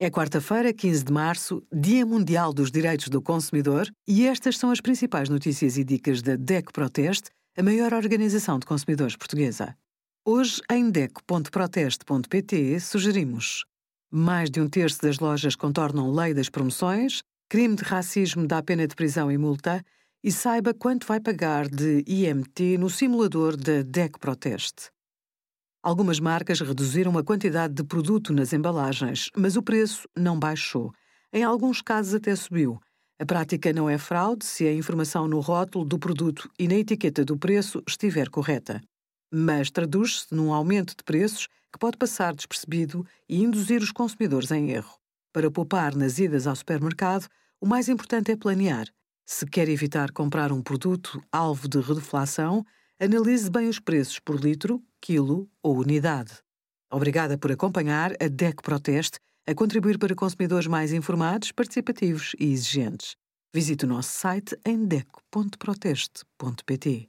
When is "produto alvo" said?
50.62-51.68